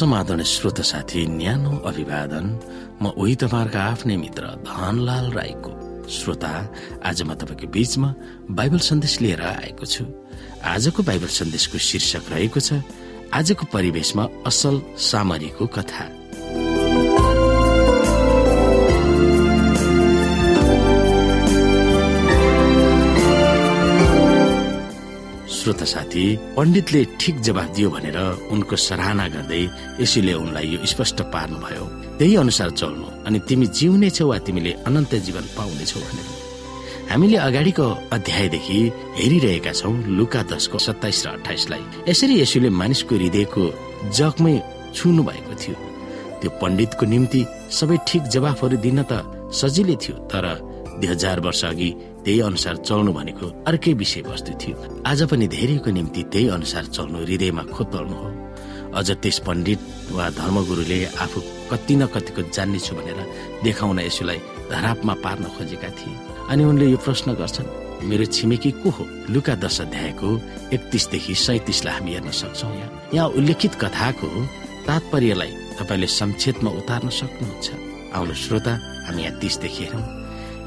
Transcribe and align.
समाधान 0.00 0.42
श्रोत 0.42 0.80
साथी 0.80 1.26
न्यानो 1.28 1.76
अभिवादन। 1.84 2.46
म 3.02 3.12
उही 3.20 3.34
तपाईँहरूका 3.36 3.80
आफ्नै 3.84 4.16
मित्र 4.16 4.44
धनलाल 4.64 5.26
राईको 5.32 5.72
श्रोता। 6.08 6.52
आज 7.04 7.22
म 7.22 7.34
तपाईँको 7.36 7.66
बीचमा 7.68 8.08
बाइबल 8.48 8.80
सन्देश 8.80 9.20
लिएर 9.20 9.42
आएको 9.42 9.84
छु। 9.84 10.04
आजको 10.64 11.00
बाइबल 11.04 11.30
सन्देशको 11.36 11.78
शीर्षक 11.78 12.24
रहेको 12.32 12.60
छ 12.60 12.80
आजको 13.32 13.64
परिवेशमा 13.68 14.24
असल 14.48 14.80
सामरीको 14.96 15.66
कथा। 15.76 16.19
श्रोता 25.70 25.86
साथी 25.86 26.24
पण्डितले 26.56 27.00
ठिक 27.20 27.36
जवाब 27.46 27.68
दियो 27.74 27.88
भनेर 27.94 28.18
उनको 28.50 28.76
सराहना 28.76 29.26
गर्दै 29.34 29.62
यसैले 30.02 30.32
उनलाई 30.42 30.66
यो 30.74 30.86
स्पष्ट 30.92 31.18
पार्नुभयो। 31.30 31.84
त्यही 32.18 32.34
अनुसार 32.42 32.70
चल्नु 32.80 33.06
अनि 33.26 33.38
तिमी 33.48 33.66
जिउनेछौ 33.78 34.26
वा 34.26 34.38
तिमीले 34.46 34.72
अनन्त 34.88 35.14
जीवन 35.26 35.44
पाउनेछौ 35.54 36.00
भनेर 36.06 36.26
हामीले 37.10 37.36
अगाडिको 37.48 37.86
अध्यायदेखि 38.16 38.78
हेरिरहेका 39.20 39.72
छौँ 39.78 39.94
लुका 40.18 40.42
दशको 40.50 40.78
सत्ताइस 40.86 41.22
र 41.26 41.30
अठाइसलाई 41.38 41.82
यसरी 42.10 42.34
यसुले 42.42 42.70
मानिसको 42.80 43.14
हृदयको 43.14 43.62
जगमै 44.18 44.54
छुनु 44.96 45.22
भएको 45.22 45.54
थियो। 45.62 45.76
त्यो 46.40 46.50
पण्डितको 46.62 47.04
निम्ति 47.14 47.40
सबै 47.78 47.96
ठिक 48.08 48.22
जवाफहरू 48.34 48.76
दिन 48.86 48.98
त 49.06 49.22
सजिलै 49.54 49.96
थियो 50.02 50.16
तर 50.34 50.46
दुई 50.98 51.08
हजार 51.14 51.38
वर्ष 51.46 51.62
अघि 51.70 51.90
त्यही 52.24 52.40
अनुसार 52.40 52.76
चल्नु 52.88 53.12
भनेको 53.12 53.46
अर्कै 53.68 53.92
विषयवस्तु 53.92 54.52
थियो। 54.60 54.76
आज 55.06 55.22
पनि 55.30 55.46
धेरैको 55.48 55.90
निम्ति 55.90 56.22
त्यही 56.32 56.48
अनुसार 56.56 56.84
चल्नु 56.96 57.18
हृदयमा 57.24 57.62
खोतल्नु 57.74 58.16
हो। 58.22 58.28
अझ 58.98 59.08
त्यस 59.22 59.38
पण्डित 59.46 59.80
वा 60.12 60.28
धर्मगुरुले 60.30 60.98
आफू 61.24 61.40
कति 61.70 61.94
न 61.96 62.06
कतिको 62.12 62.42
जान्नेछु 62.50 62.92
भनेर 62.96 63.18
देखाउन 63.64 63.98
यसोलाई 64.00 64.38
धरापमा 64.70 65.14
पार्न 65.24 65.44
खोजेका 65.56 65.88
थिए। 65.98 66.14
अनि 66.50 66.64
उनले 66.64 66.86
यो 66.90 66.98
प्रश्न 66.98 67.34
गर्छन् 67.40 68.04
मेरो 68.08 68.24
छिमेकी 68.24 68.70
को 68.82 68.90
हो? 68.90 69.04
लुका 69.30 69.54
दश 69.62 69.80
अध्यायको 69.80 70.28
एकतिसदेखि 70.74 71.34
सैतिसलाई 71.34 71.94
हामी 71.94 72.12
हेर्न 72.12 72.30
सक्छौ 72.30 72.68
यहाँ 72.68 72.90
यहाँ 73.14 73.28
उल्लेखित 73.38 73.74
कथाको 73.82 74.28
तात्पर्यलाई 74.86 75.52
तपाईँले 75.78 76.06
संक्षेपमा 76.20 76.70
उतार्न 76.80 77.08
सक्नुहुन्छ। 77.08 77.66
आउनु 78.14 78.34
श्रोता 78.34 78.72
हामी 79.06 79.22
यहाँ 79.22 79.38
तिसदेखि 79.40 79.84
हेरौँ। 79.84 80.19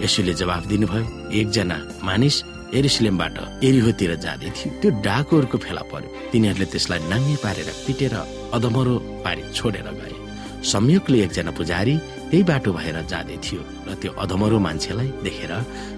यसुले 0.03 0.33
जवाब 0.41 0.63
दिनुभयो 0.71 1.31
एकजना 1.39 1.77
मानिस 2.03 2.35
एरिसलेमबाट 2.77 3.37
एरिहोतिर 3.63 4.11
जाँदै 4.25 4.49
थियो। 4.57 4.69
त्यो 4.81 4.89
डाकुहरूको 5.05 5.57
फेला 5.63 5.83
पर्यो। 5.91 6.09
तिनीहरूले 6.31 6.67
त्यसलाई 6.73 6.99
नाङ्गे 7.11 7.35
पारेर 7.43 7.69
पिटेर 7.85 8.15
अधमरो 8.57 8.95
पारी 9.23 9.43
छोडेर 9.57 9.87
गए। 9.99 10.15
संयोगले 10.71 11.17
एकजना 11.25 11.51
पुजारी 11.55 11.95
त्यही 12.29 12.43
बाटो 12.49 12.71
भएर 12.73 12.97
जाँदै 13.11 13.37
थियो 13.45 13.61
र 13.87 13.89
त्यो 14.01 14.11
अधमरो 14.23 14.57
मान्छेलाई 14.67 15.09
देखेर 15.25 15.51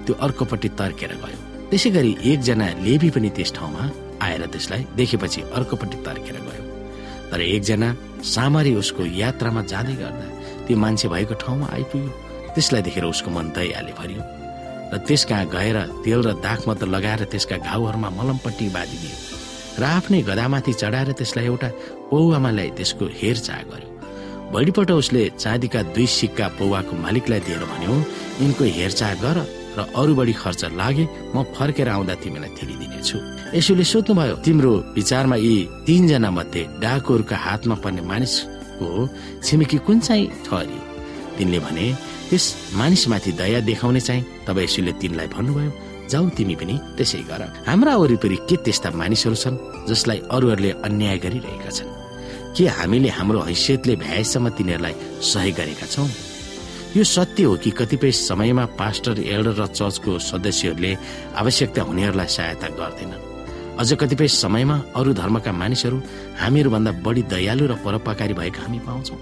त्यो 0.06 0.14
अर्कोपट्टि 0.26 0.70
तर्केर 0.80 1.11
गयो। 1.23 1.39
त्यसै 1.70 1.89
गरी 1.95 2.11
एकजना 2.31 2.67
लेबी 2.86 3.09
पनि 3.16 3.30
त्यस 3.36 3.52
ठाउँमा 3.58 3.83
आएर 4.26 4.42
त्यसलाई 4.53 4.81
देखेपछि 5.00 5.42
अर्कोपट्टि 5.58 5.98
तर्केर 6.06 6.38
गयो। 6.48 6.64
तर 7.31 7.39
एकजना 7.42 7.89
सामरी 8.36 8.72
उसको 8.81 9.02
यात्रामा 9.23 9.61
जाँदै 9.72 9.95
गर्दा 10.02 10.28
त्यो 10.67 10.76
मान्छे 10.83 11.08
भएको 11.14 11.33
ठाउँमा 11.42 11.67
आइपुग्यो। 11.73 12.25
त्यसलाई 12.55 12.82
देखेर 12.88 13.05
उसको 13.05 13.30
मन 13.36 13.52
दयाले 13.55 13.93
भरियो 13.99 14.23
र 14.93 14.98
त्यस 15.08 15.23
कहाँ 15.30 15.45
गएर 15.55 15.77
तेल 16.05 16.21
र 16.27 16.33
दाग 16.45 16.60
त 16.80 16.83
लगाएर 16.95 17.21
त्यसका 17.32 17.58
घाउहरूमा 17.67 18.10
मलमपट्टि 18.17 18.67
बाँधिदियो 18.76 19.16
र 19.80 19.83
आफ्नै 19.83 20.21
गदामाथि 20.30 20.73
चढाएर 20.82 21.11
त्यसलाई 21.20 21.45
एउटा 21.52 21.70
पौवामा 22.10 22.49
ल्याई 22.55 22.70
त्यसको 22.80 23.05
हेरचाह 23.20 23.61
गर्यो। 23.71 23.89
भोलिपल्ट 24.54 24.92
उसले 25.02 25.23
चाँदीका 25.36 25.82
दुई 25.92 26.08
सिक्का 26.08 26.48
पौवाको 26.60 26.93
मालिकलाई 26.95 27.39
दिएर 27.48 27.64
भन्यो 27.71 27.93
यिनको 28.39 28.64
हेरचाह 28.77 29.14
गर 29.26 29.37
र 29.76 29.80
अरू 29.99 30.14
बढी 30.16 30.33
खर्च 30.39 30.61
लागे 30.80 31.05
म 31.36 31.43
फर्केर 31.52 31.89
आउँदा 31.92 32.16
तिमीलाई 32.23 32.52
तिरिदिनेछु 32.55 33.17
यसोले 33.58 33.83
सोध्नुभयो 33.83 34.36
तिम्रो 34.45 34.73
विचारमा 34.95 35.36
यी 35.43 35.55
तीनजना 35.87 36.30
मध्ये 36.32 36.64
डाकुहरूका 36.80 37.37
हातमा 37.45 37.76
पर्ने 37.83 38.02
मानिसको 38.11 38.87
छिमेकी 39.43 39.77
कुन 39.83 39.99
चाहिँ 40.08 40.32
ठहरियो? 40.48 40.95
तिनले 41.38 41.60
भने 41.60 41.86
त्यस 42.30 42.46
मानिसमाथि 42.76 43.32
दया 43.32 43.60
देखाउने 43.70 44.00
चाहिँ 44.00 44.23
तब 44.48 44.58
यसुले 44.60 44.94
तिनलाई 45.02 45.28
भन्नुभयो। 45.36 45.72
जाऊ 46.10 46.30
तिमी 46.38 46.56
पनि 46.56 46.76
त्यसै 46.98 47.22
गर। 47.30 47.42
हाम्रा 47.68 47.94
वरिपरि 47.98 48.38
के 48.50 48.56
त्यस्ता 48.66 48.90
मानिसहरू 48.94 49.36
छन् 49.36 49.58
जसलाई 49.90 50.20
अरूहरूले 50.32 50.72
अन्याय 50.86 51.18
गरिरहेका 51.18 51.72
छन्? 51.78 51.90
के 52.56 52.64
हामीले 52.78 53.10
हाम्रो 53.10 53.40
हैसियतले 53.50 53.96
भ्याएसम्म 54.04 54.50
तिनीहरूलाई 54.58 54.96
सहयोग 55.22 55.56
गरेका 55.58 55.86
छौँ? 55.86 56.10
यो 56.96 57.04
सत्य 57.04 57.44
हो 57.44 57.56
कि 57.58 57.72
कतिपय 57.72 58.12
समयमा 58.12 58.66
पास्टर 58.80 59.20
एल्डर 59.20 59.56
र 59.60 59.66
चर्चको 59.67 60.12
सदस्यहरूले 60.30 60.92
आवश्यकता 61.42 61.82
हुनेहरूलाई 61.82 62.30
सहायता 62.38 62.67
गर्दैनन्। 62.80 63.23
अझ 63.76 63.90
कतिपय 64.00 64.28
समयमा 64.32 64.78
अरू 64.96 65.12
धर्मका 65.14 65.52
मानिसहरू 65.52 65.98
हामीहरूभन्दा 66.40 66.92
बढी 67.06 67.22
दयालु 67.34 67.66
र 67.67 67.73
परोपकारी 67.84 68.34
भएका 68.40 68.62
हामी 68.62 68.80
पाउँछौँ। 68.88 69.20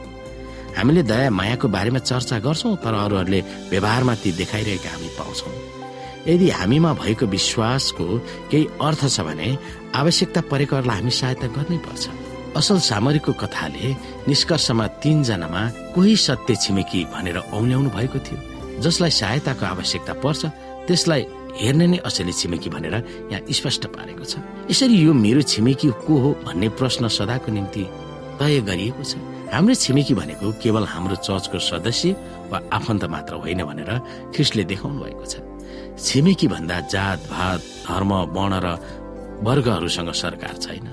हामीले 0.78 1.04
दया 1.04 1.30
मायाको 1.30 1.68
बारेमा 1.76 2.00
चर्चा 2.10 2.40
गर्छौँ 2.46 2.76
तर 2.84 2.94
अरूहरूले 2.94 3.40
व्यवहारमा 3.72 4.14
ती 4.22 4.32
देखाइरहेका 4.42 4.90
हामी 4.90 5.10
पाउँछौँ। 5.18 5.54
यदि 6.28 6.50
हामीमा 6.50 6.92
भएको 7.02 7.26
विश्वासको 7.28 8.06
केही 8.52 8.66
अर्थ 8.82 9.02
छ 9.08 9.20
भने 9.28 9.48
आवश्यकता 9.96 10.42
परेकोहरूलाई 10.52 10.98
हामी 11.00 11.12
सहायता 11.12 11.48
गर्नै 11.56 11.78
पर्छ। 11.86 12.04
असल 12.60 12.78
सामरीको 12.80 13.32
कथाले 13.34 13.88
निष्कर्षमा 14.30 14.86
तीनजनामा 15.04 15.62
कोही 15.96 16.16
सत्य 16.16 16.56
छिमेकी 16.64 17.02
भनेर 17.14 17.38
औल्याउनु 17.52 17.90
भएको 17.98 18.20
थियो 18.26 18.40
जसलाई 18.82 19.12
सहायताको 19.20 19.66
आवश्यकता 19.66 20.14
पर्छ 20.24 20.42
त्यसलाई 20.88 21.22
हेर्ने 21.60 21.86
नै 21.88 21.98
असली 22.08 22.34
छिमेकी 22.34 22.70
भनेर 22.70 22.96
यहाँ 23.32 23.42
स्पष्ट 23.58 23.84
पारेको 23.94 24.26
छ। 24.26 24.38
यसरी 24.72 24.96
यो 25.06 25.14
मेरो 25.14 25.42
छिमेकी 25.42 25.90
को 26.06 26.14
हो 26.24 26.30
भन्ने 26.46 26.70
प्रश्न 26.80 27.08
सदाको 27.18 27.52
निम्ति 27.52 27.84
तय 28.40 28.62
गरिएको 28.70 29.04
छ। 29.04 29.18
हाम्रो 29.52 29.74
छिमेकी 29.76 30.14
भनेको 30.14 30.52
केवल 30.64 30.84
हाम्रो 30.86 31.16
चर्चको 31.28 31.60
सदस्य 31.60 32.16
वा 32.52 32.58
आफन्त 32.74 33.04
मात्र 33.12 33.34
होइन 33.44 33.64
भनेर 33.64 33.92
ख्रिस्टले 34.36 34.64
देखाउनु 34.72 35.00
भएको 35.04 35.26
छ। 35.26 35.34
छिमेकी 36.00 36.48
भन्दा 36.48 36.80
जात 36.90 37.20
भात 37.30 37.60
धर्म 37.88 38.12
वर्ण 38.36 38.54
र 38.64 38.68
वर्गहरूसँग 39.44 40.12
सरकार 40.14 40.56
छैन। 40.58 40.88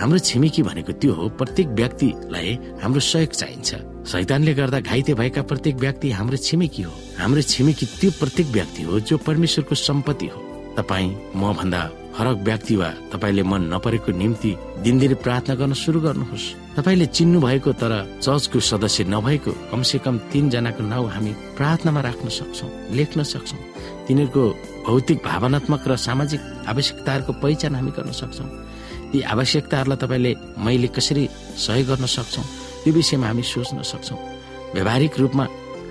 हाम्रो 0.00 0.18
छिमेकी 0.18 0.62
भनेको 0.62 0.92
त्यो 1.02 1.12
हो 1.14 1.28
प्रत्येक 1.34 1.68
व्यक्तिलाई 1.74 2.78
हाम्रो 2.82 3.00
सहयोग 3.00 3.32
चाहिन्छ। 3.34 3.70
शैतानले 4.06 4.54
गर्दा 4.54 4.78
घाइते 4.80 5.14
भएका 5.14 5.42
प्रत्येक 5.42 5.76
व्यक्ति 5.76 6.10
हाम्रो 6.10 6.36
छिमेकी 6.36 6.82
हो। 6.82 6.92
हाम्रो 7.18 7.42
छिमेकी 7.42 7.86
त्यो 7.98 8.10
प्रत्येक 8.20 8.46
व्यक्ति 8.54 8.82
हो 8.82 9.00
जो 9.00 9.16
परमेश्वरको 9.18 9.74
सम्पत्ति 9.74 10.26
हो। 10.26 10.40
तपाईँ 10.78 11.10
म 11.34 11.52
भन्दा 11.58 11.82
फरक 12.18 12.38
व्यक्ति 12.42 12.76
वा 12.76 12.88
तपाईँले 13.14 13.42
मन 13.46 13.62
नपरेको 13.72 14.10
निम्ति 14.10 14.50
दिनदिनै 14.82 15.16
प्रार्थना 15.22 15.54
गर्न 15.54 15.72
सुरु 15.78 16.00
गर्नुहोस्। 16.02 16.74
तपाईँले 16.74 17.06
चिन्नु 17.14 17.38
भएको 17.40 17.72
तर 17.78 17.92
चर्चको 18.18 18.58
सदस्य 18.58 19.04
नभएको 19.06 19.52
कमसे 19.70 19.98
कम 20.02 20.18
तीनजनाको 20.26 20.82
नाउँ 20.82 21.08
हामी 21.14 21.32
प्रार्थनामा 21.54 22.00
राख्न 22.02 22.28
सक्छौँ 22.28 22.70
लेख्न 22.98 23.22
सक्छौँ। 23.22 23.62
तिनीहरूको 24.06 24.42
भौतिक 24.86 25.18
भावनात्मक 25.22 25.82
र 25.86 25.94
सामाजिक 25.94 26.40
आवश्यकताहरूको 26.66 27.32
पहिचान 27.38 27.74
हामी 27.78 27.90
गर्न 27.94 28.10
सक्छौँ। 28.10 28.50
ती 29.14 29.18
आवश्यकताहरूलाई 29.22 29.98
तपाईँले 30.02 30.32
मैले 30.58 30.88
कसरी 30.90 31.24
सहयोग 31.54 31.86
गर्न 31.86 32.06
सक्छौँ 32.18 32.44
त्यो 32.82 32.92
विषयमा 32.98 33.26
हामी 33.30 33.42
सोच्न 33.46 33.78
सक्छौँ। 33.82 34.18
व्यावहारिक 34.74 35.14
रूपमा 35.22 35.44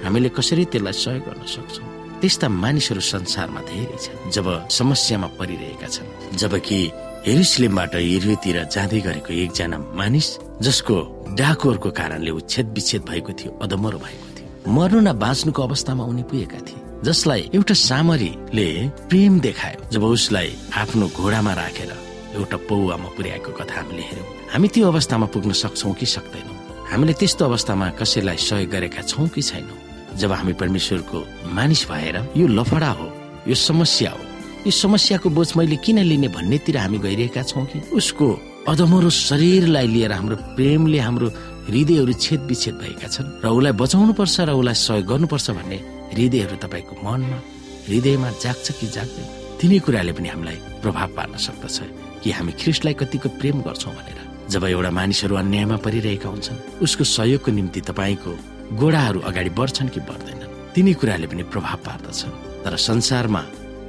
हामीले 0.04 0.30
कसरी 0.36 0.64
त्यसलाई 0.72 0.94
सहयोग 0.94 1.24
गर्न 1.24 1.44
सक्छौँ? 1.56 1.97
त्यस्ता 2.22 2.48
मानिसहरू 2.64 3.02
संसारमा 3.14 3.62
धेरै 3.70 3.98
छन् 4.04 4.32
जब 4.36 4.48
समस्यामा 4.70 5.28
परिरहेका 5.40 5.88
छन्। 5.88 6.08
जबकि 6.42 6.80
हेरुसलेमबाट 7.28 7.96
हिरोतिर 7.96 8.58
जाँदै 8.74 9.00
गरेको 9.08 9.32
एकजना 9.44 9.78
मानिस 10.00 10.28
जसको 10.66 10.96
डाकुहरूको 11.38 11.90
कारणले 12.00 12.32
उच्छेद 12.40 12.68
विच्छेद 12.76 13.02
भएको 13.10 13.32
थियो 13.40 13.52
अधमरो 13.62 13.98
भएको 14.06 14.28
थियो। 14.36 14.48
मर्नु 14.76 15.00
न 15.00 15.14
बाँच्नुको 15.24 15.62
अवस्थामा 15.64 16.04
उनी 16.12 16.24
पुगेका 16.30 16.60
थिए 16.68 16.82
जसलाई 17.06 17.42
एउटा 17.56 17.74
सामरीले 17.88 18.68
प्रेम 19.10 19.40
देखायो 19.40 19.90
जब 19.94 20.04
उसलाई 20.04 20.50
आफ्नो 20.82 21.06
घोडामा 21.14 21.54
राखेर 21.54 21.92
एउटा 22.36 22.58
पौवामा 22.70 23.10
पुर्याएको 23.18 23.52
कथा 23.60 23.76
हामीले 23.78 24.04
हेऱ्यौँ। 24.10 24.28
हामी 24.54 24.68
त्यो 24.74 24.88
अवस्थामा 24.88 25.26
पुग्न 25.34 25.52
सक्छौँ 25.64 25.94
कि 25.94 26.06
सक्दैनौँ? 26.06 26.56
हामीले 26.92 27.14
त्यस्तो 27.14 27.46
अवस्थामा 27.46 27.90
कसैलाई 28.00 28.38
सहयोग 28.38 28.70
गरेका 28.72 29.02
छौँ 29.02 29.28
कि 29.30 29.42
छैनौँ? 29.42 29.78
जब 30.18 30.32
हामी 30.32 30.54
परमेश्वरको 30.62 31.20
मानिस 31.54 31.82
भएर 31.90 32.16
यो 32.38 32.48
लफडा 32.48 32.90
हो 33.00 33.08
यो 33.48 33.56
समस्या 33.56 34.12
हो 34.12 34.24
यो 34.66 34.72
समस्याको 34.72 35.30
बोझ 35.30 35.50
मैले 35.58 35.76
किन 35.86 36.00
लिने 36.10 36.28
भन्नेतिर 36.28 36.78
हामी 36.78 36.98
गइरहेका 36.98 37.42
छौँ 37.44 37.66
कि? 37.66 37.80
उसको 37.94 38.28
अधमरो 38.68 39.10
शरीरलाई 39.10 39.88
लिएर 39.88 40.12
हाम्रो 40.12 40.36
प्रेमले 40.58 41.00
हाम्रो 41.00 41.28
हृदयहरू 41.70 42.14
छेद 42.14 42.42
विच्छेद 42.50 42.76
भएका 42.82 43.08
छन् 43.08 43.30
र 43.44 43.46
उसलाई 43.48 43.74
बचाउनु 43.82 44.14
पर्छ 44.20 44.36
र 44.48 44.52
उसलाई 44.58 44.76
सहयोग 44.76 45.06
गर्नुपर्छ 45.08 45.48
भन्ने 45.58 45.78
हृदयहरू 46.12 46.56
तपाईँको 46.66 46.94
मनमा 47.06 47.40
हृदयमा 47.88 48.30
जाग्छ 48.44 48.68
कि 48.80 48.88
जाग्दैन? 48.98 49.28
तिनै 49.62 49.80
कुराले 49.86 50.12
पनि 50.18 50.28
हामीलाई 50.30 50.58
प्रभाव 50.84 51.10
पार्न 51.18 51.34
सक्दछ 51.38 51.78
कि 52.24 52.30
हामी 52.32 52.52
ख्रिस्टलाई 52.60 52.94
कतिको 53.00 53.30
प्रेम 53.40 53.62
गर्छौँ 53.68 53.94
भनेर। 53.96 54.20
जब 54.52 54.64
एउटा 54.64 54.92
मानिसहरू 55.00 55.36
अन्यायमा 55.36 55.78
परिरहेका 55.86 56.30
हुन्छन् 56.30 56.84
उसको 56.84 57.04
सहयोगको 57.04 57.52
निम्ति 57.52 57.82
तपाईँको 57.90 58.32
गोडाहरू 58.74 59.20
अगाडि 59.30 59.50
बढ्छन् 59.56 59.90
कि 59.90 60.00
बढ्दैनन्? 60.04 60.52
तिनी 60.76 60.94
कुराले 61.00 61.28
पनि 61.28 61.44
प्रभाव 61.52 61.78
पार्दछन्। 61.88 62.34
तर 62.64 62.74
संसारमा 62.76 63.42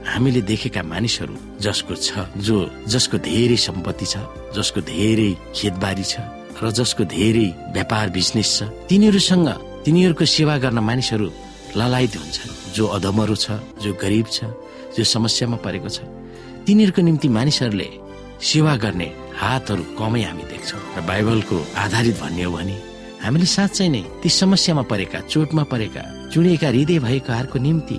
हामीले 0.07 0.41
देखेका 0.47 0.83
मानिसहरू 0.83 1.35
जसको 1.61 1.95
छ 1.97 2.09
जो 2.47 2.57
जसको 2.87 3.17
धेरै 3.19 3.57
सम्पत्ति 3.59 4.07
छ 4.07 4.15
जसको 4.57 4.81
धेरै 4.87 5.31
खेतबारी 5.57 6.05
छ 6.05 6.15
र 6.63 6.71
जसको 6.71 7.05
धेरै 7.05 7.49
व्यापार 7.75 8.07
बिजनेस 8.17 8.49
छ 8.57 8.59
तिनीहरूसँग 8.89 9.49
तिनीहरूको 9.85 10.25
सेवा 10.25 10.55
गर्न 10.65 10.79
मानिसहरू 10.81 11.29
ललायत 11.77 12.15
हुन्छन्। 12.17 12.53
जो 12.77 12.85
अधमहरू 12.97 13.37
छ 13.37 13.47
जो 13.83 13.91
गरिब 14.03 14.27
छ 14.33 14.39
जो 14.97 15.03
समस्यामा 15.05 15.57
परेको 15.61 15.89
छ 15.89 15.99
तिनीहरूको 16.67 17.03
निम्ति 17.03 17.29
मानिसहरूले 17.29 17.89
सेवा 18.41 18.75
गर्ने 18.83 19.09
हातहरू 19.37 19.83
कमै 19.99 20.23
हामी 20.25 20.45
देख्छौँ। 20.49 20.81
र 20.97 21.01
बाइबलको 21.05 21.57
आधारित 21.85 22.17
भन्ने 22.23 22.43
हो 22.43 22.53
भने 22.57 22.77
हामीले 23.25 23.47
साँच्चै 23.56 23.88
नै 23.94 24.03
ती 24.23 24.29
समस्यामा 24.41 24.82
परेका 24.91 25.19
चोटमा 25.32 25.62
परेका 25.73 26.03
चुडिएका 26.32 26.69
हृदय 26.69 26.99
भएकाहरूको 27.06 27.59
निम्ति 27.67 27.97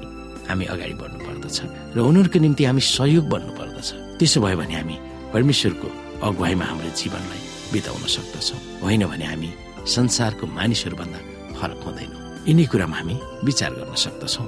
हामी 0.50 0.66
अगाडि 0.74 0.95
बढ्नु 1.01 1.19
पर्दछ 1.27 1.57
र 1.95 1.98
उनीहरूको 2.10 2.39
निम्ति 2.45 2.63
हामी 2.66 2.81
सहयोग 2.95 3.25
बन्नु 3.33 3.51
पर्दछ 3.60 3.89
त्यसो 4.19 4.38
भयो 4.44 4.57
भने 4.62 4.75
हामी 4.80 4.95
परमेश्वरको 5.33 5.88
अगुवाईमा 6.27 6.66
हाम्रो 6.69 6.89
जीवनलाई 7.00 7.42
बिताउन 7.74 8.04
सक्दछौँ। 8.16 8.60
होइन 8.83 9.04
भने 9.12 9.25
हामी 9.31 9.50
संसारको 9.95 10.45
मानिसहरूभन्दा 10.57 11.19
फरक 11.57 11.80
हुँदैनौँ। 11.86 12.22
यिनै 12.50 12.65
कुरामा 12.72 12.98
हामी 13.00 13.15
विचार 13.48 13.72
गर्न 13.77 13.94
सक्दछौँ। 14.06 14.48